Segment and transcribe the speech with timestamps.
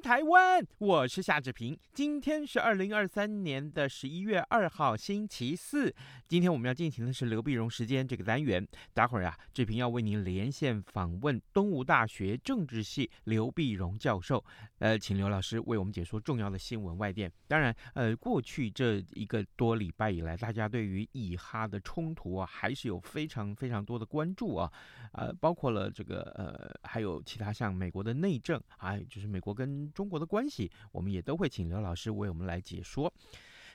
[0.00, 0.64] 台湾！
[0.78, 1.76] 我是夏志平。
[1.92, 5.92] 今天是二零二三年的十一月二号，星期四。
[6.28, 8.66] 今天我们要进行的是刘碧荣时间这个单元。
[8.94, 14.44] 待会儿啊，志平要为您连线访问东吴大学政治系刘碧荣教授。
[14.78, 17.30] 呃，请刘老师为我们解说重要的新闻外电。
[17.48, 24.70] 当然，呃，过去这一个多礼拜以来，大家对于以哈的冲突啊，还是有非常非常多的关注啊。
[25.12, 33.12] 呃，包括了这个呃，还有其他像美国的内政，还有就是美国跟中国的关系，我们也都会请刘老师为我们来解说。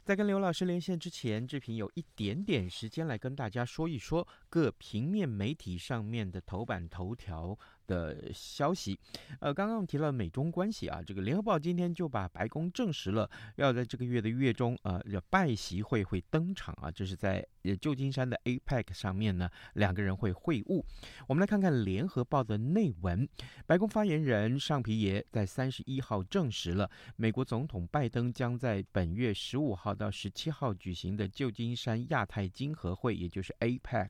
[0.04, 9.00] 在跟刘老师连线之前，志平有一点点时间来跟大家说一说各平面媒体上面的头版头条的消息，
[9.40, 17.46] 呃，刚刚提到美中关系啊，这个联合报今天就把白宫证实了，要在这个月的月中，呃，拜习会会登场啊，这是在
[17.82, 20.82] 旧金山的 APEC 上面呢，两个人会会晤。
[21.28, 23.28] 我们来看看联合报的内文，
[23.66, 34.10] 白宫发言人尚皮耶在三十一号证实了，美国总统拜登将在本月十五号到十七号举行的旧金山亚太经合会，也就是 APEC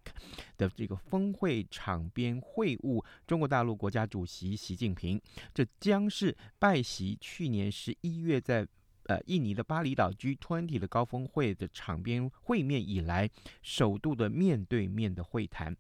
[0.58, 3.64] 的这个峰会场边会晤中国大陆。
[3.64, 5.22] 大陆国家主席习近平，
[5.54, 8.68] 这将是拜习去年十一月在。
[9.06, 13.30] 呃，印尼的巴厘岛 G20 的高峰会的场边会面以来，
[13.62, 15.76] 首度的面对面的会谈。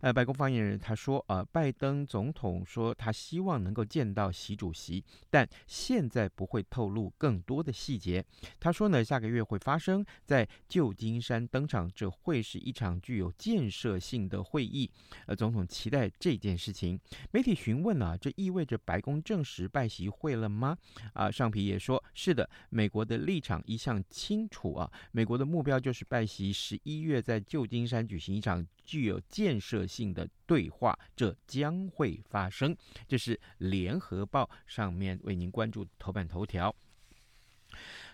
[0.00, 8.24] 呃，白宫发言人他说，呃，拜登总统说他希望能够见到习主席，但现在不会透露更多的细节。
[8.58, 14.90] 他说呢，下个月会发生在旧金山登场，这会是一场具有建设性的会议。
[15.26, 16.98] 呃，总统期待这件事情。
[17.30, 20.76] 媒体询问啊，这意味着白宫证实拜习会了吗？
[21.12, 22.48] 啊，上皮也说是的。
[22.74, 32.74] 美国的立场一向清楚啊，美国的目标就是拜习十一月在旧金山举行一场具有建设性的对话，这将会发生。
[33.06, 36.74] 这是联合报上面为您关注头版头条。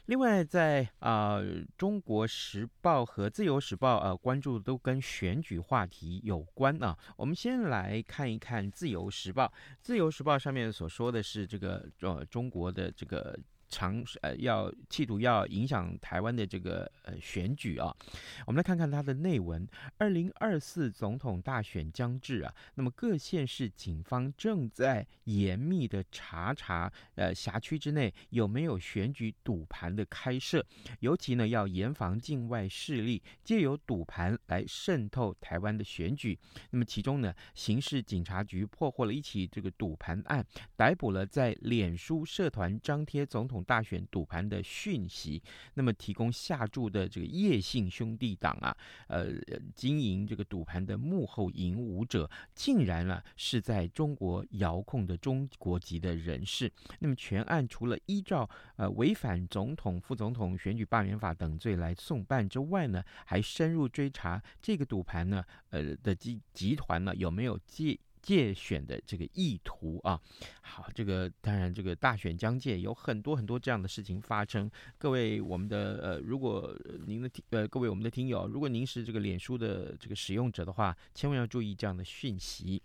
[0.06, 1.38] 另外在，啊，
[1.76, 6.98] 中国时报和自由时报啊、呃，关注都跟选举话题有关啊。
[7.16, 13.38] 我们先来看一看自由时报，自由时报上面所说的是这个呃，中国的这个。
[13.68, 17.94] 尝呃要企图要影响台湾的这个呃选举啊，
[18.46, 19.66] 我们来看看它的内文。
[19.98, 30.64] 二零二四总统大选将至啊，那么各县市警方正在严密的查查呃辖区之内有没有选举赌盘的开设，
[31.00, 36.38] 尤其呢要严防境外势力借由赌盘来渗透台湾的选举。
[36.70, 40.44] 那么其中呢，刑事警察局破获了一起这个赌盘案，
[40.76, 43.57] 逮捕了在脸书社团张贴总统。
[43.64, 45.42] 大选赌盘的讯息，
[45.74, 48.76] 那么提供下注的这个叶姓兄弟党啊，
[49.08, 49.34] 呃，
[49.74, 56.70] 经营这个赌盘的幕后引武者，竟然啊是在中国遥控的中国籍的人士。
[56.98, 67.98] 那么全案除了依照呃违反总统、副总统选举罢免法等罪来送办之外呢，还深入追查这个赌盘呢，呃的集集团呢有没有借。
[68.22, 70.20] 借选的这个意图啊，
[70.60, 74.70] 好，这个当然，这个大选将届，有很多很多这样的事情发生。
[74.98, 82.82] 各位，我们的呃，如果您的听呃，各位我们的听友，如果您是这个脸书的这个使用者的话，千万要注意这样的讯息。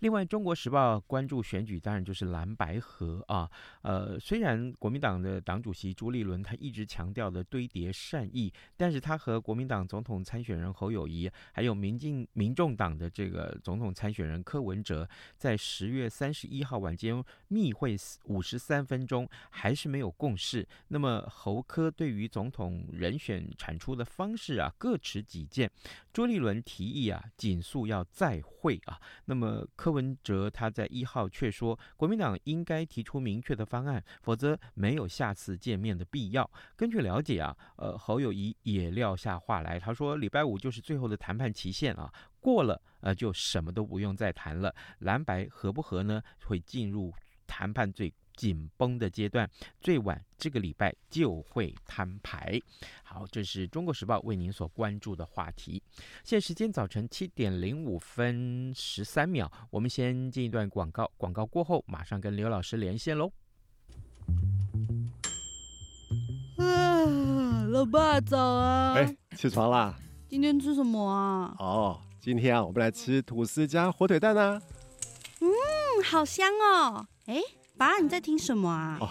[0.00, 3.50] 另外，《中国时报》关注选举，当然就是蓝白河啊。
[3.82, 17.96] 呃，虽然国民党的党主席朱立伦他一直强调的堆叠善意，但是他和国民党总统参选人侯友谊，还有民进民众党的这个总统参选人柯文哲，在十月三十一号晚间密会
[18.26, 20.64] 五十三分钟，还是没有共识。
[20.86, 25.68] 那么侯柯对于总统人选产出的方式啊，各持己见。
[26.12, 29.00] 朱立伦提议啊，紧速要再会啊。
[29.24, 36.48] 那么柯柯文哲他在一号却说，国民党应该提出明确的方案，否则没有下次见面的必要。
[36.76, 44.74] 根据了解啊，呃，侯友谊也撂下话来，他说礼拜五就是最后的谈判期限啊，过了呃就什么都不用再谈了。
[44.98, 46.22] 蓝白合不合呢？
[46.44, 47.10] 会进入
[47.46, 49.50] 谈判最紧绷的阶段，
[49.80, 52.56] 最晚这个礼拜就会摊牌。
[53.02, 55.82] 好，这是中国时报为您所关注的话题。
[56.22, 63.32] 现在时间早晨七点零五分十三秒，我们先进一段广告，广告过后马上跟刘老师连线喽。
[66.58, 68.94] 啊，老爸早啊！
[68.94, 69.98] 哎，起床啦！
[70.28, 71.56] 今天吃什么啊？
[71.58, 74.62] 哦，今天啊，我们来吃吐司加火腿蛋啊。
[75.40, 75.48] 嗯，
[76.04, 77.06] 好香哦！
[77.26, 77.40] 哎，
[77.78, 78.98] 爸，你在听什么啊？
[79.00, 79.08] 哦，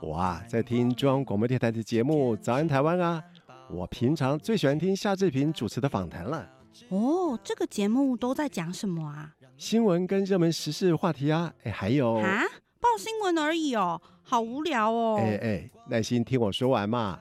[0.00, 3.20] 我啊，在听中央广播电台的节目《早安台湾》啊。
[3.68, 6.48] 我平常最喜欢听夏志平主持的访谈了。
[6.90, 9.34] 哦，这个节目都在讲什么啊？
[9.56, 12.42] 新闻跟热门时事话题啊，哎，还有啊，
[12.78, 14.00] 报新闻而已哦。
[14.22, 15.18] 好无聊哦！
[15.18, 17.18] 哎哎，耐心听我说完嘛。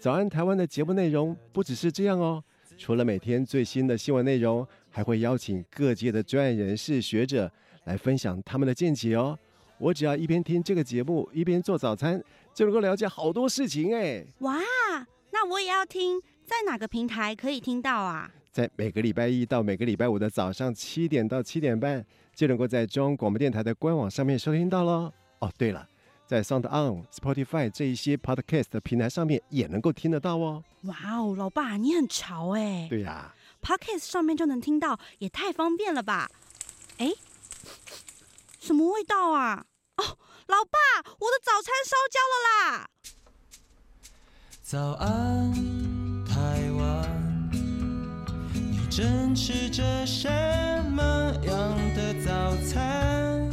[0.00, 2.42] 早安台湾的节目内容不只是这样哦，
[2.78, 7.52] 除了每天最新的新闻内容，还会邀请各界的专业人士、学者
[7.84, 9.38] 来分享他们的见解哦。
[9.80, 12.22] 我只要一边听这个节目，一边做早餐，
[12.54, 14.24] 就能够了解好多事情哎。
[14.40, 14.58] 哇，
[15.32, 18.30] 那我也要听，在哪个平台可以听到啊？
[18.52, 22.04] 在每个礼拜一到每个礼拜五的早上七点到七点半，
[22.34, 25.12] 就能够在中央广播电台的官网上面收听到喽。
[25.38, 25.88] 哦，对了。
[26.26, 30.62] 在 Sound On、Spotify 这一些 Podcast 的平台上面也能够听得到哦。
[30.82, 32.86] 哇哦，老爸你很潮哎！
[32.88, 36.30] 对呀、啊、，Podcast 上面就能听到，也太方便了吧？
[36.98, 37.10] 哎，
[38.60, 39.66] 什么味道啊？
[40.00, 40.16] 哦，
[40.46, 40.78] 老爸，
[41.18, 42.88] 我的早餐烧焦了啦！
[44.62, 45.52] 早安，
[46.24, 47.50] 台湾，
[48.54, 50.26] 你正吃着什
[50.90, 51.02] 么
[51.42, 53.50] 样的早餐？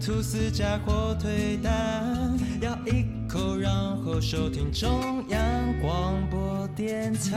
[0.00, 3.70] 吐司加火腿蛋，咬一口，然
[4.02, 7.30] 后收听中央广播电台。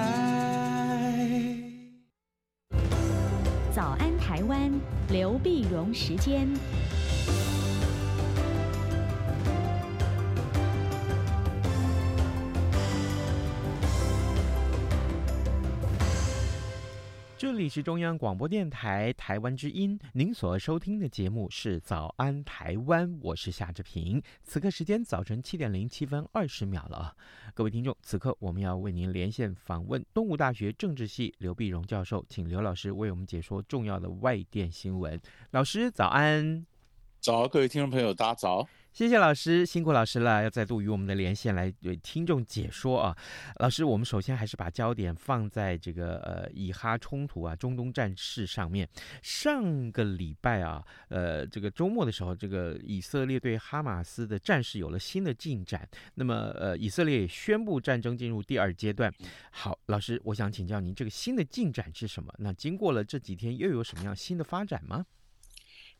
[3.76, 4.72] 早安，台湾，
[5.10, 6.48] 刘碧荣时间。
[17.38, 24.20] 这里是中央广播电台台湾之音，您所收听的节目是《早安台湾》，我是夏志平。
[24.44, 27.16] 此刻时间早晨七点零七分二十秒了，
[27.54, 35.22] 各位听众，此刻我们要为您连线访问东吴大学政治系刘碧荣教授，请刘老师为我们解说重要的外电新闻。
[35.52, 36.66] 老师早安，
[37.20, 38.68] 早，各位听众朋友，大家早。
[38.98, 43.16] 谢谢老师，辛苦老师了，要再度与我们的连线来为听众解说啊。
[43.58, 48.90] 老师，我们首先还是把焦点放在这个呃以哈冲突啊，中东战事上面。
[49.22, 55.88] 上个礼拜啊，呃这个周末的时候，这个以色列对哈马斯的战事有了新的进展。
[56.16, 59.14] 那么呃，以色列也宣布战争进入第二阶段。
[59.52, 62.34] 好，老师，我想请教您，这个新的进展是什么？
[62.40, 65.06] 那经过了这几天，又有什么样新的发展吗？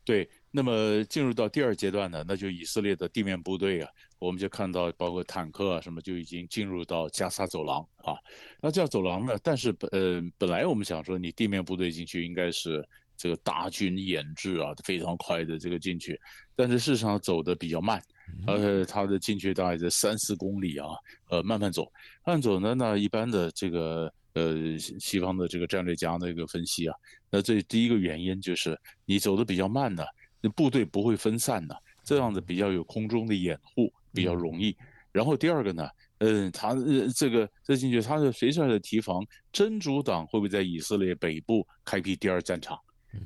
[0.08, 8.16] 对，那么进入到第二阶段呢，那就以色列的地面部队啊，我们就看到包括坦克啊什么就已经进入到加沙走廊啊。
[8.58, 12.82] 那这样走廊呢，但是本呃本来我们想说你地面部队进去应该是
[13.18, 16.18] 这个大军演制啊，非常快的这个进去，
[16.56, 18.02] 但是事实上走的比较慢，
[18.46, 20.88] 而且，它的进去大概在三四公里啊，
[21.28, 21.84] 呃，慢慢走，
[22.24, 24.10] 慢慢走呢，那一般的这个。
[24.38, 26.94] 呃，西方的这个战略家的一个分析啊，
[27.30, 30.04] 那这第一个原因就是你走的比较慢呢，
[30.40, 31.74] 那部队不会分散呢，
[32.04, 34.76] 这样子比较有空中的掩护，比较容易。
[35.10, 42.78] 然后第二个呢，嗯，他呃这个这进去，他是随时在提防真主党会不会在以色列北部开辟第二战场。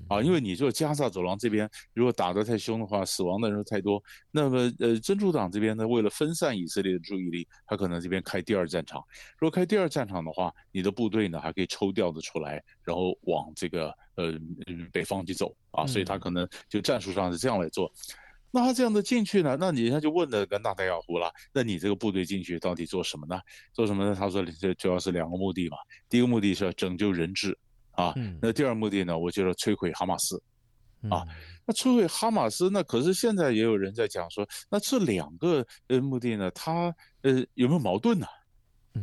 [0.08, 9.02] 啊，因为你说加萨走廊这边如果打得太凶的话，死亡的人太多，那么呃，真主党这边呢，为了分散以色列的注意力，他可能这边开第二战场。
[9.38, 14.32] 如果开第二战场的话，你的部队呢还可以抽调的出来，然后往这个呃
[14.92, 17.92] 北方去走啊，所以他可能就战术上是这样来做。
[18.54, 23.40] 那他这样的进去呢，那你他就问了个纳坦雅胡了，那你这个部队进去到底做什么呢？
[23.72, 24.14] 做什么呢？
[24.14, 27.58] 他说这主要是两个目的嘛，第一个目的是要拯救人质。
[27.92, 29.18] 啊，那第二目的呢？
[29.18, 30.42] 我觉得摧毁哈马斯，
[31.10, 31.24] 啊，
[31.66, 38.26] 那摧毁哈马斯，那可是现在也有人在讲说，那这两个呃目的呢，它呃有没有矛盾呢？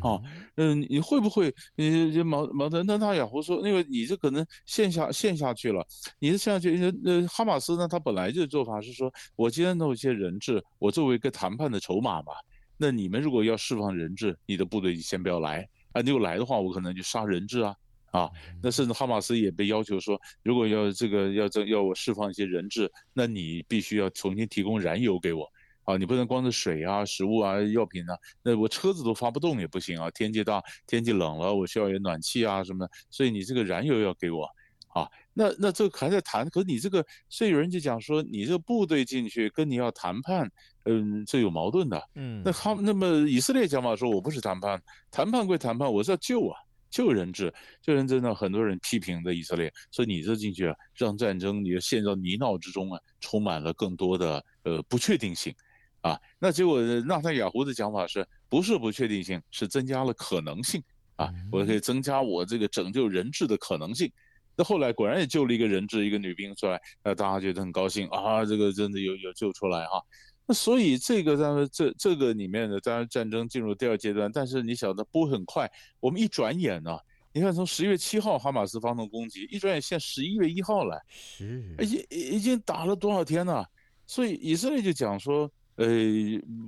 [0.01, 0.22] 啊，
[0.58, 2.86] 嗯，你会不会呃矛矛盾？
[2.86, 5.84] 那他雅胡说，因为你这可能陷下陷下去了，
[6.19, 12.34] 你是陷下去，呃哈马斯呢，他本来就做法是说，我今天弄一些人质，我作为一个谈判的筹码嘛，
[12.77, 17.75] 那你们如果要释放人质，你的部队就先不要来啊，你有来的话，我可能就杀人质啊。
[18.12, 18.30] 啊，
[18.62, 25.48] 那甚至哈马斯也被要求说，如果要这个要这要我释放一些人质，那你必须要重新提供燃油给我，
[25.84, 34.50] 啊，你不能光是水啊、食物啊、药品啊，那我车子都发不动也不行啊，天气大、天气冷了，我需要有暖气啊什么的，所以你这个燃油要给我。
[34.88, 35.08] 啊。
[35.34, 40.51] 那那这还在谈，可是你这个，所以有人就讲说，你这个部队进去跟你要谈判，
[40.84, 42.10] 嗯，这有矛盾的。
[42.16, 46.60] 嗯，那他那么以色列讲法说，我不是谈判，谈判归谈判，我是要救啊。
[46.89, 48.34] 救人质，救人质呢？
[48.34, 55.53] 很多人批评的以色列，说你这进去啊，让战争你陷入泥淖之中啊，充满了更多的呃不确定性，
[56.01, 60.81] 啊，那结果纳塔雅胡的讲法是，不是不确定性，是增加了可能性
[61.15, 64.12] 啊，我可以增加我这个拯救人质的可能性。
[64.55, 70.01] 那后来果然也救了一个人质，一个女兵出来，那大家觉得很高兴啊，这个真的有有救出来哈。
[70.50, 75.72] 那所以这个当然这这个里面的当然战争进入第二阶段，但是你晓得不会很快。
[76.00, 76.98] 我们一转眼呢，
[77.32, 83.63] 你看从十月七号哈马斯发动攻击，一转眼现十一月一号了，是已经已经打了多少天了？
[84.08, 85.86] 所以以色列就讲说，呃，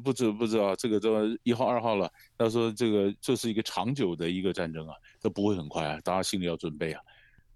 [0.03, 1.09] 不知不知道这个这
[1.41, 2.07] 一号二号了，
[2.37, 7.01] 他说这个这是一个长久的一个战争啊，这不会很快啊，大家心里要准备啊。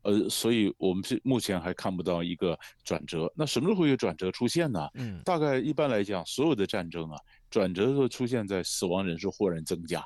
[0.06, 3.32] 呃，所以我们是目前还看不到一个转折。
[3.36, 4.88] 那什么时候会有转折出现呢？
[4.94, 7.18] 嗯，大概一般来讲，所有的战争啊，
[7.50, 10.06] 转折都出现在死亡人数忽然增加，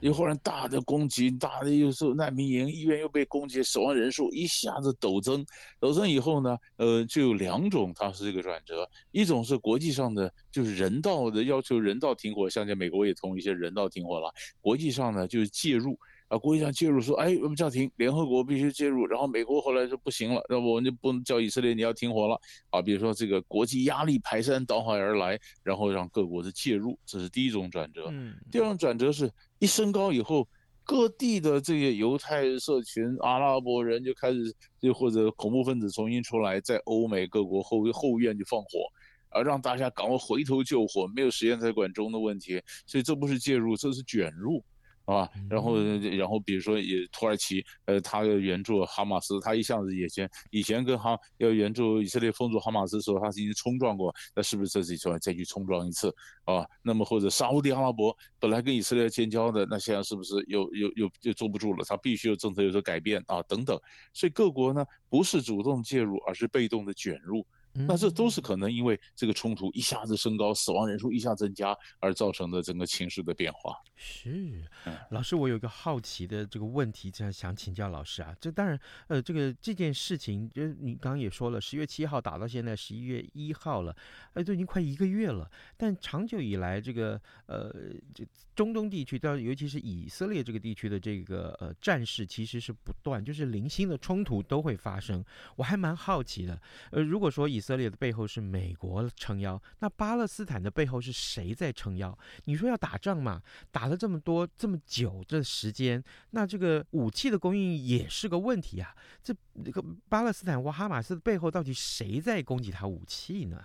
[0.00, 5.44] 又忽然大的攻击，大的又是难民营，医院又被攻击，死亡人数一下子陡增。
[5.78, 14.32] 陡增以后呢，呃，就有两种，它是这个转折，一种是国际上的，就是人道的要求，人道停火，像在美国也同一些人道停火了。
[14.62, 15.98] 国际上呢，就是介入。
[16.28, 19.06] 啊，国际上介入说，哎，我们叫停，联合国必须介入。
[19.06, 22.36] 然后美国后来说不行了，那我们就不能叫以色列你要停火了。
[22.70, 28.08] 啊，比如说这个国际压力排山倒海而来，然后让各国的介入，这是第一种转折。
[28.10, 29.30] 嗯，第二种转折是
[29.60, 30.48] 一升高以后，
[30.82, 38.80] 各地的这些犹太社群、阿拉伯人就开始，就或者恐怖分子重新出来，在欧美各国后后院就放火，
[39.28, 42.60] 啊，让大家赶快回头救火，没有时间再管中的问题。
[42.84, 44.64] 所以这不是介入，这是卷入。
[45.06, 45.78] 啊，然后，
[46.18, 56.66] 然后比如说也土耳其，呃，他要援助哈马斯，他一向子以前以前跟哈要援助以色列封住哈马斯的时候，他已经冲撞过，那是不是这次说再去冲撞一次啊？
[56.82, 61.84] 那么或者沙乌地阿拉伯本来跟以色列建交的，那现在是不是又又又又坐不住了？
[61.84, 63.78] 他必须有政策有所改变啊，等等。
[64.12, 67.46] 所以各国呢不是主动介入，而是被动的卷入。
[67.86, 73.76] 那这都是可能因为这个冲突一下子升高，死亡人数一下增加而造成的整个情势的变化。
[73.96, 74.62] 是，
[75.10, 78.34] 老师，我有一个好奇的这个问题，想想请教老师啊。
[78.40, 78.78] 这当然，
[79.08, 83.96] 呃，这个这件事情，就是你刚刚也说了，十月七号打到现在十一月一号了，
[84.34, 85.50] 呃，都已经快一个月了。
[85.76, 87.74] 但长久以来，这个呃，
[88.14, 95.24] 这中东地区，到尤其是以色列这个地区的这个呃战事，其实是不断，就是零星的冲突都会发生。
[95.56, 96.60] 我还蛮好奇的，
[96.92, 102.16] 呃，如果说以以色列的背后是美国撑腰，那巴勒斯坦的背后是谁在撑腰？
[102.44, 103.42] 你说要打仗嘛，
[103.72, 108.94] 打了这么多这么久这时间，那这个武器的供应也是个问题啊。
[109.20, 113.60] 这这个巴勒斯坦或哈马斯的背后到底谁在供给他武器呢？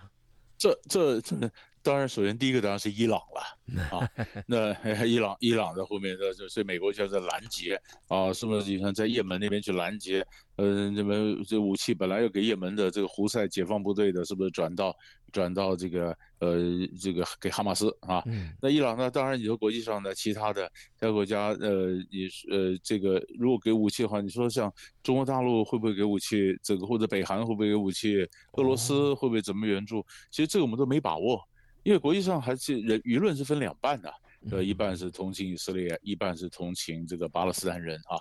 [0.58, 1.48] 这这这。
[1.82, 4.08] 当然，首先第一个当然是伊朗了啊。
[4.46, 4.72] 那
[5.04, 8.70] 伊朗伊朗在后面的，所以美国就在拦截啊，是不是？
[8.70, 10.24] 你看在也门那边去拦截，
[10.56, 14.96] 呃，这边这武器本来要给也门的这个胡塞解放部队的，是不是转到
[15.32, 16.56] 转到这个呃
[17.00, 18.22] 这个给哈马斯啊？
[18.60, 19.10] 那伊朗呢？
[19.10, 24.72] 当然你说国际上的其他的其他国家，呃，你呃这个如果给武器的话，你说像
[25.02, 26.56] 中国大陆会不会给武器？
[26.62, 28.24] 这个或者北韩会不会给武器？
[28.52, 30.04] 俄罗斯会不会怎么援助？
[30.30, 31.42] 其实这个我们都没把握。
[31.82, 34.12] 因为国际上还是人舆论是分两半的，
[34.50, 38.16] 呃，一半是同情以色列，一半是同情这个巴勒斯坦人啊。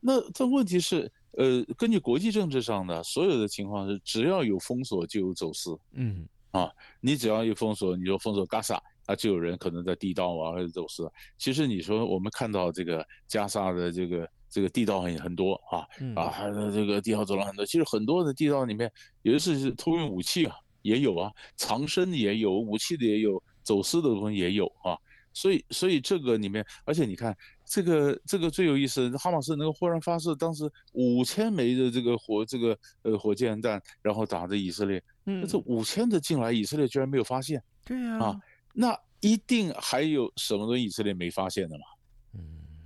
[0.00, 6.70] 那这问题是，呃，根据国际政治上的所有的情况是，只要有封锁就有走私，嗯，啊，
[7.00, 11.10] 你只要一封锁，你就封锁加沙，啊，就有人可能在地道啊或者走私。
[11.38, 20.54] 其实你说我们看到这个加沙的这个这个地道很很多啊，啊，这个地道走廊很多，其实很多的地道里面有的是偷运武器啊。
[20.86, 24.96] 也有啊，藏身也有，武器的也有，走私的部分也有啊，
[25.32, 38.40] 所以所以这个里面，而且你看这个这个最有意思，哈马斯能够忽然发射当时五千枚的这个火这个呃火箭弹，然后打着以色列，嗯，这五千的进来，以色列居然没有发现，对呀，啊，
[38.72, 41.84] 那一定还有什么东西以色列没发现的嘛？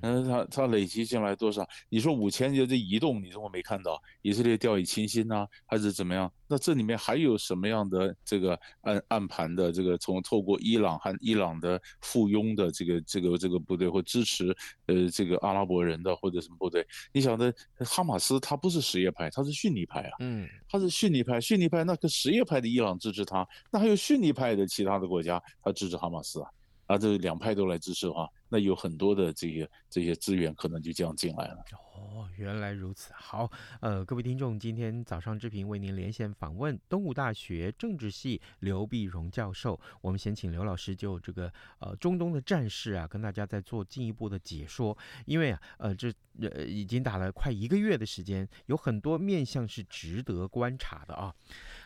[0.02, 1.66] 嗯，他他累积进来多少？
[1.88, 4.00] 你说五千就这移动，你怎么没看到？
[4.22, 6.32] 以色列掉以轻心呐，还是怎么样？
[6.46, 14.54] 那这里面还有什么样的这个暗暗盘的这个从透过伊朗和伊朗的附庸的这个这个这个部队或支持
[14.86, 16.84] 呃这个阿拉伯人的或者什么部队？
[17.12, 20.16] 你想的哈马斯他不是什叶派，他是逊尼派啊。
[20.20, 26.50] 嗯，他是逊尼派，逊尼派那个什叶派的伊朗支持他，那还有逊尼派的其他的国家他支持哈马斯啊。
[26.90, 31.56] 啊，这两派都来支持的话，那有很多的这些这些资源可能就这样进来了。
[32.00, 33.12] 哦，原来如此。
[33.14, 39.78] 好，呃，各位听众，今天早上志平为您连线访问东吴大学政治系刘碧荣教授。
[40.00, 44.96] 我们先请刘老师就这个呃中东的战事啊，跟大家再做进一步的解说。
[45.26, 51.34] 因为啊，呃，这呃已经打了快一个月的时间，有很多面向是值得观察的啊。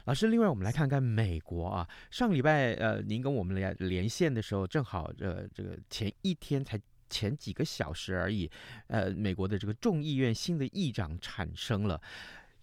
[0.04, 6.80] 老师，另外我们来看看美国啊，上礼拜呃您跟我们连连线的时候，正好呃这个前一天才。
[7.09, 8.51] 前几个小时而已，
[8.89, 12.01] 呃，美国的这个众议院新的议长产生了，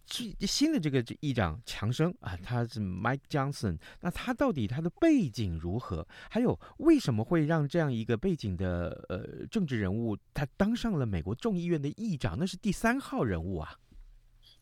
[0.06, 6.06] 新新的这个议长强生啊，他是 Mike Johnson，那他到底他的背景如何？
[6.30, 12.38] 还有为什么会让这样一个背景的呃政治人物他当上了美国众议院的议长？
[12.38, 13.78] 那是第三号人物啊。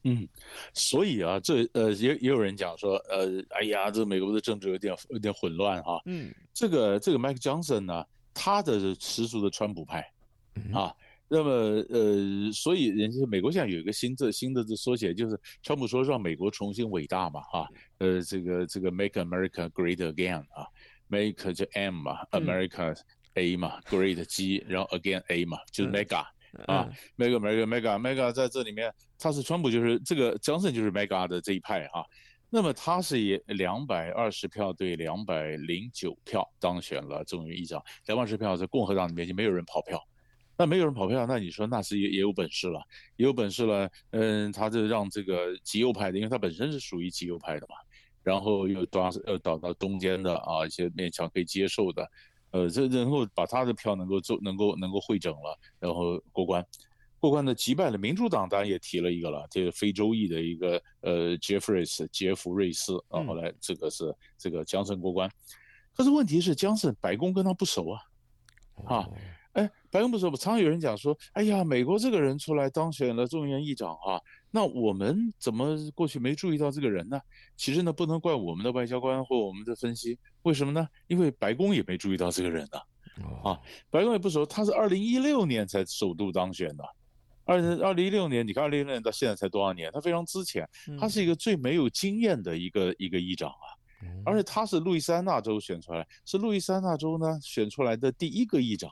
[0.04, 0.26] 嗯，
[0.74, 6.02] 所以啊，这呃也也有人讲说，呃，哎呀，这美国的政治有点有点混乱哈。
[6.06, 8.06] 嗯，这个这个 Mike Johnson 呢？
[8.42, 10.00] 他的十足的川普派，
[10.74, 10.96] 啊，
[11.28, 11.52] 那么
[11.90, 17.68] 呃，所以人家美国现在有一个新字，新的字缩写就是川普说让美国重新伟大嘛，啊，
[17.98, 20.66] 呃，这个这个 Make America Great Again 啊
[21.10, 22.98] ，Make 就 M 嘛，America
[23.34, 26.24] A 嘛，Great G，然后 Again A 嘛，就是 Mega
[26.66, 32.06] 啊，Mega Mega Mega Mega 在这里面，他是川普就是这个 Johnson 就是 Mega 的这一派哈。
[32.52, 40.04] 那么他是以两百二十票对两百零九票当选了众议议长，两百二十票在共和党里面就没有人跑票，
[40.58, 42.82] 那没有人跑票，那你说那是也也有本事了，
[43.18, 47.76] 也有本事了，嗯，他就让这个极右派的，因为他本身是属于极右派的嘛，
[48.24, 52.12] 然后又导又导到中间的啊一些勉强可以接受的，
[52.50, 56.66] 呃，这然后把他的票能够做能够能够汇整了，然后过关。
[57.20, 65.30] 过关的击败了民主党，当然也提了一个了，这个非洲裔的一个呃杰弗瑞斯杰弗瑞斯啊，后来这个是这个江森过关，
[65.94, 68.02] 可是问题是江森白宫跟他不熟啊，
[68.86, 69.10] 啊，
[69.52, 77.20] 哎，白宫不熟，常有人讲说，哎呀，美国这个人出来当选了众议院议长啊，那我们怎么过去没注意到这个人呢？
[77.58, 80.88] 其实呢，不能怪我们的外交官或我们的分析，为什么呢？
[81.08, 82.80] 因为白宫也没注意到这个人呢，
[83.44, 86.84] 啊，白宫也不熟，他是二零一六年才首度当选的。
[87.50, 89.92] 二二零一六年，你看二零一六年到现在才多少年？
[89.92, 93.66] 他非常之前，他是一个最没有经验的一个一个议长啊，
[94.24, 98.92] 而且他是路易斯安那州选出来，是路易斯安那州呢选出来的第一个议长，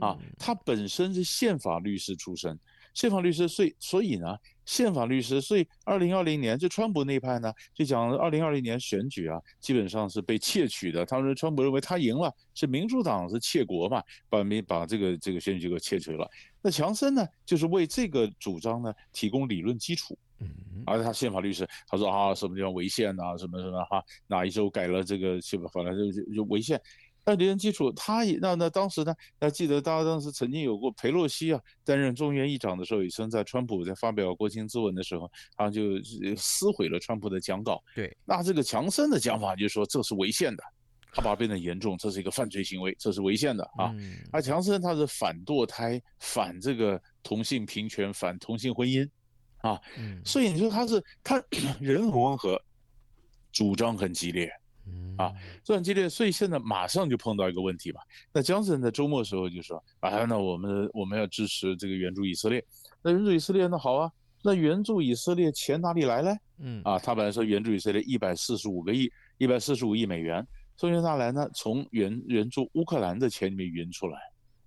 [0.00, 2.58] 啊，他本身是宪法律师出身。
[2.98, 11.06] 宪法律师，所以所以呢，宪法律师，所以二零二零年就川普那派呢，就讲二零二零年选举啊，基本上是被窃取的。
[11.06, 16.28] 他们川普认为他赢了，是民主党是窃国嘛，把民把这个这个选举给窃取了。
[16.60, 20.18] 那强森呢，就是为这个主张呢提供理论基础。
[20.40, 20.48] 嗯，
[20.84, 26.80] 而且他宪法律师，他说啊，什么地方违宪啊，什么什么哈，哪一周改了这个宪法，反正就就就违宪。
[27.28, 35.82] 那理论基础，他也那那当时呢，要记得大家当时曾经有过裴洛西啊担任众议院议长的时候，也曾在川普在发表国情咨文的时候，他就
[36.38, 37.84] 撕毁了川普的讲稿。
[37.94, 40.64] 对，那这个强森的讲法就是说这是违宪的，
[41.12, 43.94] 他把它变得严重，这是一个犯罪行为，这是违宪的啊。
[44.32, 49.06] 而强森他是反堕胎，反这个同性平权，反同性婚姻，
[49.58, 49.78] 啊，
[50.24, 51.36] 所以你说他是他
[51.78, 52.58] 人很温和，
[53.52, 54.50] 主张很激烈。
[55.18, 58.00] 啊，作战激烈，所以现在马上就碰到一个问题吧。
[58.32, 62.64] 那江森在周末的时候就说：“啊，那我们我们要支持这个援助以色列。
[63.02, 64.12] 那援助以色列，那好啊，
[64.44, 66.36] 那援助以色列钱哪里来呢？
[66.58, 70.46] 嗯，啊，他本来说援助以色列一百四十五个亿，一百四十五亿美元，
[70.76, 71.48] 从哪来呢？
[71.54, 74.18] 从援援助乌克兰的钱里面匀出来。”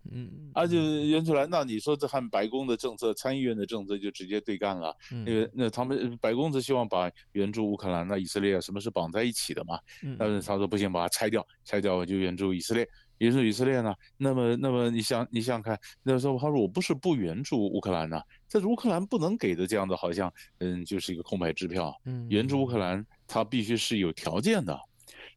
[0.10, 4.96] 嗯，啊，就援出来，那你说这和白宫的政策、参议院的政策就直接对干了。
[5.12, 9.80] 因为那他们白宫是希望把援助乌克兰、那以色列什么是绑在一起的嘛？
[10.18, 12.88] 但是他说不行，把它拆掉，拆掉我就援助以色列，
[13.20, 13.94] 援助以色列呢？
[14.18, 21.96] 那么，那么你想，你想想看，那时候他说我不是不援助乌克兰呢，这是乌克兰不能给的这样的，好像嗯，就是一个空白支票。
[22.06, 24.76] 嗯，援助乌克兰，它必须是有条件的，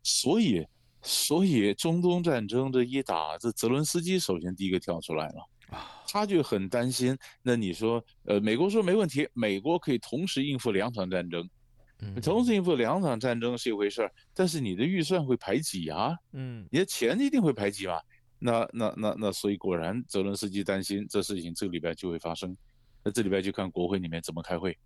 [0.03, 0.67] 所以。
[1.05, 5.47] 所以中东战争这一打，这泽伦斯基首先第一个跳出来了，
[6.09, 7.17] 他就很担心。
[7.43, 11.49] 那你说，呃，美国说没问题，美国可以同时应付两场战争，
[12.23, 18.01] 同时应付两场战争是一回事儿，但是你的预算会排挤啊，嗯，你的钱一定会排挤嘛。
[18.39, 22.57] 那那那那，所以果然泽伦斯基担心这事情这个礼拜就会发生，
[23.03, 24.77] 那这礼拜就看国会里面怎么开会，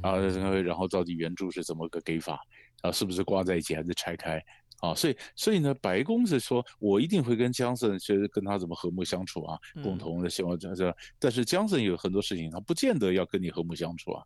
[0.00, 2.40] 啊，然后到底援助是怎么个给法，
[2.82, 4.42] 啊，是不是挂在一起还是拆开？
[4.80, 10.96] 啊，所以所以呢，白宫是说，我一定会跟江森，其实跟他怎么和睦相处啊，共同的希望这这。
[11.20, 14.24] 但是江森有很多事情，他不见得要跟你和睦相处啊。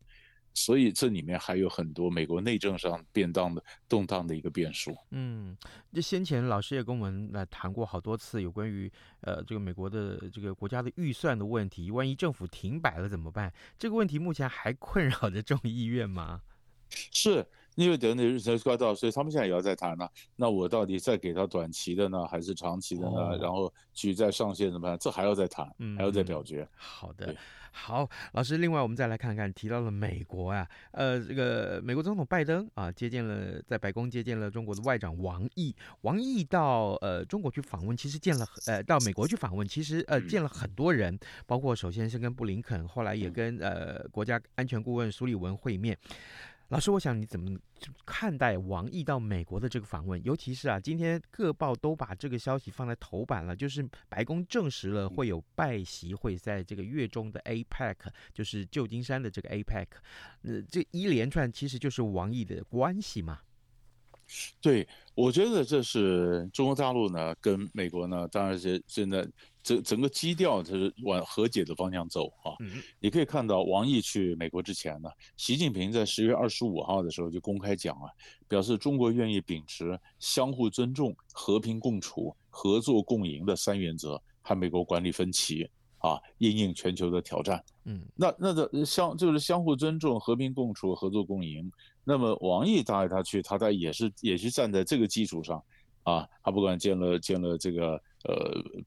[0.57, 4.97] 所以这里面还有很多美国内政上变荡的动荡的一个变数。
[5.11, 5.55] 嗯，
[5.93, 8.91] 这先前老师也跟我们来谈过好多次有关于
[9.21, 13.53] 呃这个美国的这个国家的预算的问题，万一政府停摆了怎么办？
[13.79, 16.41] 这个问题目前还困扰着众议院吗？
[16.89, 17.47] 是。
[17.77, 20.09] 因为等等日程快到，所以他们现在也要再谈呢。
[20.35, 23.17] 那我到底再给他短期的呢，还是长期的呢？
[23.17, 24.99] 哦、然后举再上线怎么办？
[24.99, 26.67] 这还要再谈，嗯、还要再表决。
[26.75, 27.37] 好的，
[27.71, 35.75] 好，老师，另外我们再来看看，提到了美国啊，呃，这个美国总统拜登啊，接见了在白宫接见了中国的外长王毅。
[36.01, 45.99] 王毅到呃中国去访问，其实见了呃到美国去访问，其实呃见了很多人，包括首先是跟布林肯，后来也跟呃国家安全顾问苏利文会面。
[46.69, 47.57] 老师，我想你怎么
[48.05, 50.21] 看待王毅到美国的这个访问？
[50.25, 57.95] 尤其是啊，今天各报都把这个消息放在头版了，就是白宫证实了会有拜习会在这个月中的 APEC，
[58.33, 59.87] 就是旧金山的这个 APEC，
[60.43, 63.39] 呃，这一连串其实就是王毅的关系嘛。
[64.61, 69.27] 对，我觉得这是中国大陆呢跟美国呢，当然是现在。
[69.67, 72.55] 整整个基调就是往和解的方向走啊！
[73.01, 78.09] 你可以看到，王毅去美国之前呢，习近平在十月二十五号的时候就公开讲了，
[78.47, 85.69] 表示中国愿意秉持相互尊重、和平共处、合作共赢的三原则，和美国管理分歧
[86.07, 87.63] 啊，应应全球的挑战。
[87.85, 91.71] 嗯，那那个相就是相互尊重、和平共处、合作共赢。
[92.05, 95.63] 那么王毅当然他去，他在也是也是站在这个基础上
[96.05, 98.01] 啊，他不管见了见了这个。
[98.29, 98.35] 呃，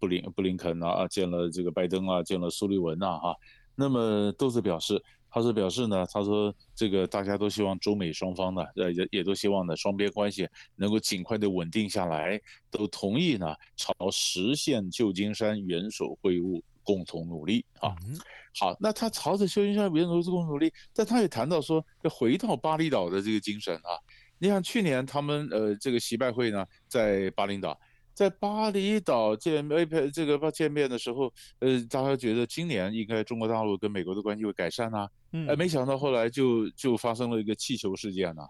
[0.01, 3.33] 布林布林肯啊，见了这个拜登啊，见了苏利文呐，哈，
[3.73, 12.37] 那么都是表示，他是表示呢，他说这个大家都希望中美双方呢，呃，也也都希望呢，双边关系能够尽快的稳定下来，
[12.69, 16.61] 都同意呢，朝实现旧金山元首会晤
[16.95, 17.93] 共同努力啊。
[18.59, 23.93] 好，那他朝着旧金山元首会晤共同努力，但他也谈到说，要回到巴厘岛的这个精神啊。
[24.39, 27.79] 你看去年他们呃这个习拜会呢，在巴厘岛。
[28.15, 38.41] 在巴厘岛见 APEC 这个见面的时候，呃，大家觉得今年应该中国大陆跟美国的关系会改善啊，嗯，哎，没想到后来就就发生了一个气球事件呐，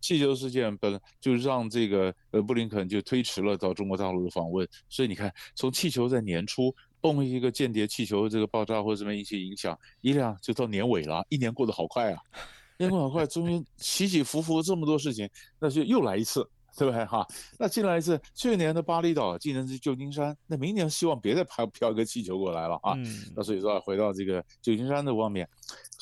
[0.00, 12.22] 气球事件本就让这个呃布林肯就推迟了到中国大陆的访问，所以你看，从气球在年初蹦一个间谍气球这个爆炸或者什么引起影响，一辆就到年尾了，一年过得好快啊，
[12.78, 16.48] 一年过得好快，中间起起伏伏这么多事情，那就又来一次。
[16.74, 17.22] 对不对哈？
[17.58, 22.94] 那进来一次，去年的巴厘岛，今年是旧金山，那明年希望别再飘飘一个气球过来了啊。
[22.96, 25.46] 嗯、那所以说回到这个旧金山的方面，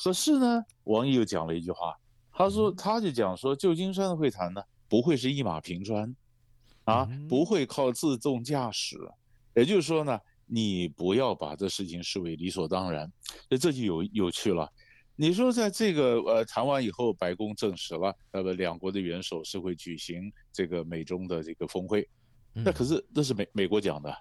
[0.01, 1.93] 可是呢，王毅又讲了一句话，
[2.31, 6.15] 他说他就讲说，旧金山的会谈呢，不会是一马平川，
[6.85, 8.97] 啊，不会靠自动驾驶，
[9.53, 10.17] 也就是说呢，
[10.53, 13.09] 你不要把这事情视为理所当然，
[13.49, 14.69] 那这就有有趣了。
[15.15, 22.05] 你说在这个呃谈完以后，白宫证实了，那么两国的元首是会举行这个美中的这个峰会，
[22.53, 24.13] 那可是那是美美国讲的，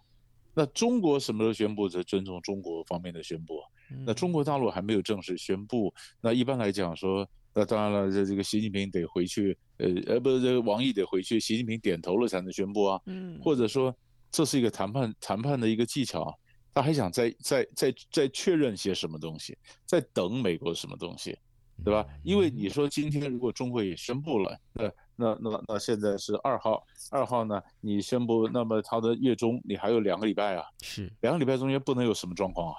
[0.54, 1.88] 那中国什么时候宣布？
[1.88, 3.60] 这尊重中国方面的宣布，
[4.06, 5.92] 那中国大陆还没有正式宣布。
[6.20, 13.00] 那一般来讲说，那当然了，这这个习近平得回去，呃呃，不是这个王毅得回去，习近平点头了才能宣布啊，
[13.42, 13.92] 或者说
[14.30, 16.36] 这是一个谈判谈判的一个技巧。
[16.72, 21.36] 他还想再再再再确认些什么东西，在等美国什么东西，
[21.84, 22.06] 对吧？
[22.22, 27.60] 因为你说今天如果中国也宣布了，那那那那现在是二号，二号呢？
[27.80, 32.72] 你宣布，那么他的月中你还有两个礼拜啊，是两个礼拜中间不能有什么状况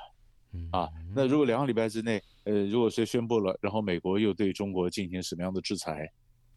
[0.72, 6.10] 啊，啊，那如果两个礼拜之内，呃，如果谁宣布了，然后美国又对中国进行什么样的制裁，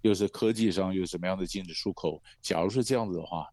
[0.02, 3.48] 又是科技上又什么样的禁止出口，假如是这样子的话，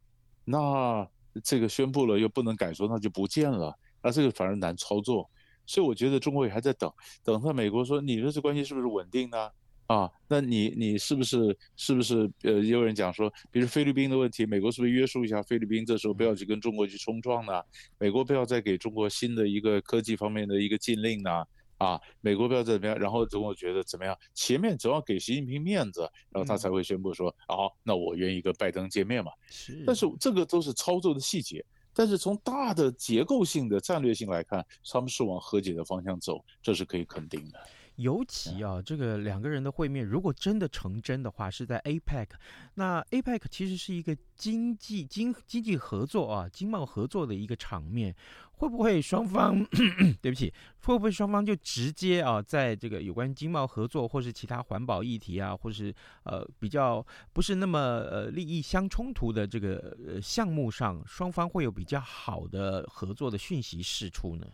[0.45, 1.09] 那。
[1.43, 3.77] 这个宣布了又不能改说，那就不见了。
[4.03, 5.29] 那这个反而难操作，
[5.65, 6.91] 所以我觉得中国也还在等，
[7.23, 9.49] 等他美国说你的这关系是不是稳定呢？
[9.87, 17.61] 啊，那你你是不是是不是呃，也有人讲说，比如菲律宾的问题，美国是不是约束一下菲律宾，这时候不要去跟中国去冲撞呢？
[17.99, 21.43] 美国不要再给中国新的一个科技方面的一个禁令呢？
[21.81, 24.15] 啊，美国不要怎么样，然后总统觉得怎么样？
[24.35, 29.31] 前面总要给习近平面子，然后他才会宣布说，好、嗯哦，那我愿意跟拜登见面嘛。
[29.49, 37.59] 是，但是这个都是操作的细节，但是从大的结构性的战略性来看，他们是往和解的方向走，这是可以肯定的。
[37.95, 42.27] 尤其啊，这个两个人的会面，如果真的成真的话，是在 APEC。
[42.75, 48.15] 那 APEC 其实是一个经济经经济合作啊，经贸合作的一个场面。
[48.53, 49.65] 会不会双方，
[50.21, 55.91] 对不起，会不会双方就直接啊，在这个有关经贸合作，或是其他环保议题啊，或是
[56.25, 64.45] 呃比较不是那么呃利益相冲突的这个呃项目上，双方会有比较好的合作的讯息释出呢？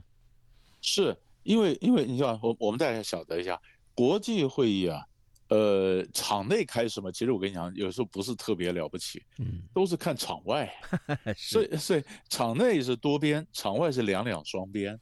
[0.80, 1.18] 是。
[1.48, 3.60] 因为，因为你知道，我我们大家晓得一下，
[3.96, 5.02] 国际会议啊，
[5.48, 7.10] 呃，场内开什么？
[7.10, 10.70] 其实我跟你讲，有时候不是特别了不起，嗯，都是看场外。
[11.38, 15.00] 是所以，所以场内是多边，场外是两两双边。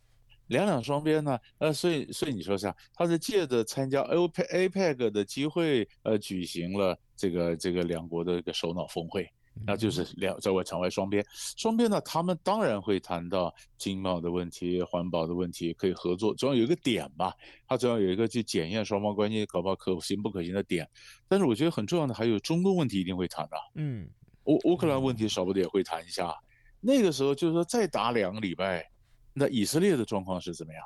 [0.49, 1.39] 两两双边呢？
[1.57, 2.75] 呃，所以，所以你说啥？
[2.93, 9.27] 他是借着参加 OPEC APEC 的机会，呃，举行了这个这个两国的一个首脑峰会。
[9.65, 17.33] 那就是两在外场外双边，双边呢，他们当然会谈到经贸的问题、环保的问题，可以合作，总要有一个点吧，
[17.67, 20.87] 他总要有一个去检验双方关系搞不好可行不可行的点。
[21.27, 24.09] 但是我觉得很重要的还有中东问题一定会谈的，嗯，
[24.45, 26.35] 乌乌克兰问题少不得也会谈一下。
[26.81, 28.85] 那个时候就是说再打两个礼拜，
[29.33, 30.83] 那以色列的状况是怎么样？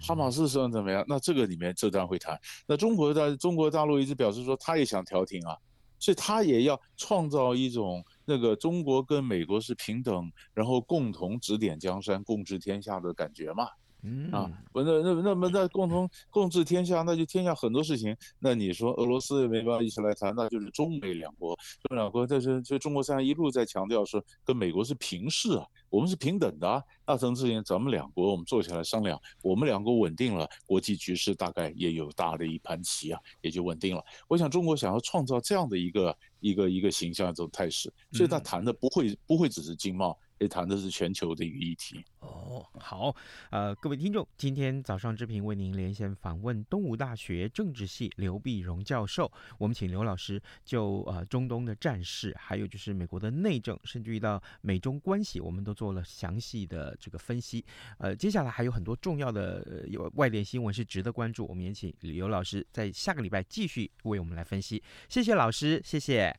[0.00, 1.04] 哈马斯是怎么样？
[1.06, 2.38] 那这个里面这段会谈。
[2.66, 5.56] 那中国的中国大陆一直表示说他也想调停啊。
[6.02, 13.68] 所以他也要创造一种那个中国跟美国是平等，然后共同指点江山、共治天下的感觉嘛。
[14.04, 18.16] 嗯啊，不，那那那么那共同共治天下，那就天下很多事情。
[18.40, 22.26] 那你说俄罗斯也没办法一起来谈，那就是中美两国，中美两国。
[22.26, 26.82] 但是就中国现在一路在强调说，跟美国是平视啊，我们是平等的啊。
[27.06, 34.04] 那层之前咱们两国我们坐下来商量，我们两国稳定了，国际局势大概也有大的一盘棋啊，也就稳定了。
[34.26, 40.18] 我想中国想要创造这样的一个一个一个形象这种态势，所以他谈的不会不会只是经贸。
[40.48, 43.14] 谈的是全球的一个议题哦，好，
[43.50, 57.64] 呃，各位听众，今天早上之平为您连线访问东吴大学政治系刘碧荣教授，我们请刘老师就呃中东的战事，还有就是美国的内政，甚至于到美中关系，我们都做了详细的这个分析。
[57.98, 64.82] 呃，接下来还有很多重要的有外电新闻是值得关注，我们也请刘老师在下个礼拜继续为我们来分析。
[65.08, 66.34] 谢谢老师，谢谢，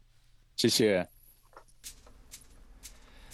[0.55, 1.22] 谢谢。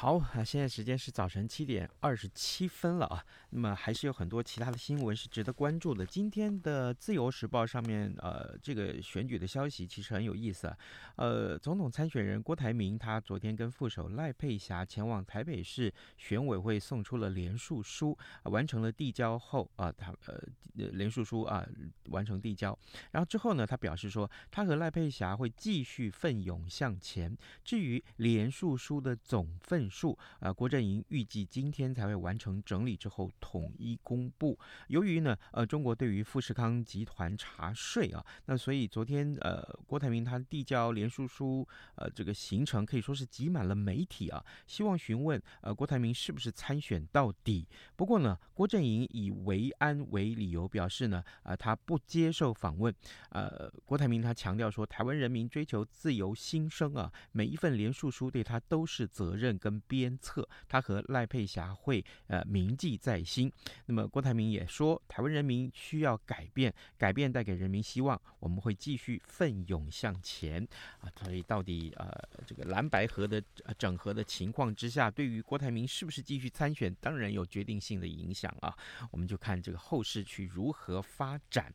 [0.00, 3.20] 好啊，现在时间是早晨七点二十七分了啊。
[3.50, 6.06] 那么还是有很多其他的新闻是值得关注的。
[6.06, 10.72] 今天的《自由时报》上面，呃，这个选举的消息其实很有意思。
[11.16, 20.40] 呃，总统参选人郭台铭他昨天跟副手赖佩霞前往台北市选委会送出了连署书，完成了递交后啊，他呃
[20.74, 21.66] 连署书啊
[22.10, 22.78] 完成递交。
[23.10, 27.36] 然后之后呢，他表示说，他和赖佩霞会继续奋勇向前。
[27.64, 29.87] 至于连署书的总份。
[29.88, 34.58] 数啊，郭振营预计今天才会完成整理之后统一公布。
[34.88, 47.66] 由于呢，呃，中国对于富士康集团查税啊，那所以昨天呃，郭台铭他递交联署书，呃，这个行程可以说是挤满了媒体啊，希望询问呃郭台铭是不是参选到底。
[47.96, 52.94] 不过呢，郭振营以维安为理由表示呢，啊、呃，他不接受访问。
[53.30, 59.77] 呃，郭台铭他强调说，台湾人民追求自由新生啊，每一份联署书对他都是责任跟。
[59.86, 63.52] 鞭策他和赖佩霞会呃铭记在心。
[63.86, 70.66] 那么郭台铭也说，台湾人民需要改变，改变带给人民希望，我们会继续奋勇向前
[71.00, 71.10] 啊。
[71.22, 72.10] 所以到底呃
[72.46, 73.42] 这个蓝白合的
[73.78, 78.76] 整合的情况之下，对于郭台铭是不是继续参选，当然有决定性的影响啊。
[79.10, 81.72] 我们就看这个后市去如何发展。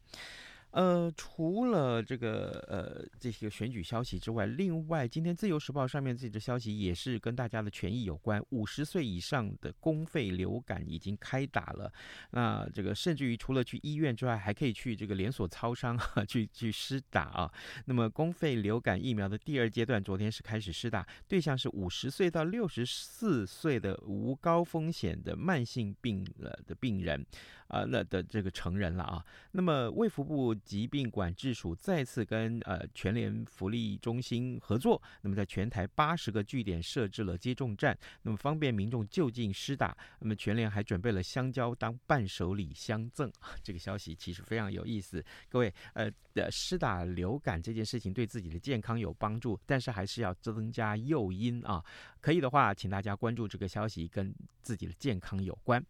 [0.74, 8.44] 呃，除了这个呃这些选举消息之外，另外今天《自由时报》上面这则消息也是跟大家的权益有关。
[8.50, 11.94] 五十岁以上的公费流感已经开打了，
[12.32, 15.96] 那这个甚至于除了去医院之外，还可以去这个连锁超商
[16.28, 17.54] 去去施打啊。
[17.86, 27.24] 那么公费流感疫苗的第二阶段昨天是开始施打，对象是五十岁到六十四岁的无高风险的慢性病了的病人。
[27.70, 29.26] 啊，那的这个成人了啊。
[29.54, 39.96] 那么卫福部疾病管制署再次跟呃全联福利中心合作，那么在全台八十个据点设置了接种站，那么方便民众就近施打。
[40.20, 43.32] 那么全联还准备了香蕉当伴手礼相赠。
[43.62, 45.24] 这个消息其实非常有意思。
[45.50, 46.10] 各位，呃，
[46.50, 51.84] 施打流感这件事情对自己的健康有帮助，但是还是要增加诱因啊。
[52.24, 55.86] 可以的话，请大家关注这个消息，跟自己的健康有关。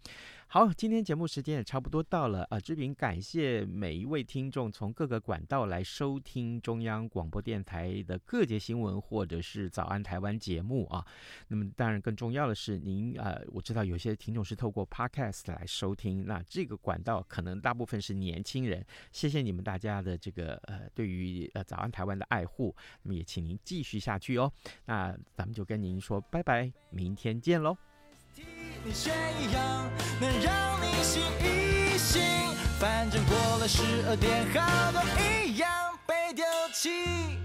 [0.47, 2.59] 好，今天节目时间也差不多到了啊！
[2.59, 11.05] 志平感谢每一位听众从各个管道来收听中央广播电台的各节新闻或者是早安台湾节目啊。
[11.47, 18.83] 那么当然更重要的是，您呃，我知道有些听众是透过 Podcast 来收听，那这个管道可能大部分是年轻人。
[19.11, 24.51] 谢谢你们大家的这个呃对于呃早安台湾的爱护，那么也请您继续下去哦。
[24.85, 27.77] 那咱们就跟您说拜拜，明天见喽。
[32.79, 35.69] 反正过了十二点，好多一样
[36.05, 37.42] 被丢弃。